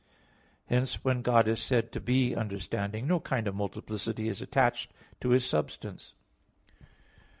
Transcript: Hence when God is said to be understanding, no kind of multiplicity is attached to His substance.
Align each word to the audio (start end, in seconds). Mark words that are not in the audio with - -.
Hence 0.65 0.95
when 1.03 1.21
God 1.21 1.47
is 1.47 1.61
said 1.61 1.91
to 1.91 1.99
be 1.99 2.33
understanding, 2.35 3.05
no 3.05 3.19
kind 3.19 3.47
of 3.47 3.53
multiplicity 3.53 4.29
is 4.29 4.41
attached 4.41 4.91
to 5.19 5.29
His 5.29 5.45
substance. 5.45 6.15